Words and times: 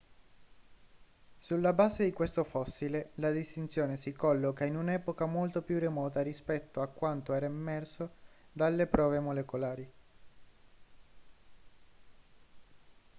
sulla 1.37 1.73
base 1.73 2.05
di 2.05 2.11
questo 2.11 2.43
fossile 2.43 3.11
la 3.17 3.29
distinzione 3.29 3.97
si 3.97 4.13
colloca 4.13 4.65
in 4.65 4.75
un'epoca 4.75 5.27
molto 5.27 5.61
più 5.61 5.77
remota 5.77 6.21
rispetto 6.23 6.81
a 6.81 6.87
quanto 6.87 7.33
era 7.33 7.45
emerso 7.45 8.09
dalle 8.51 8.87
prove 8.87 9.19
molecolari 9.19 9.91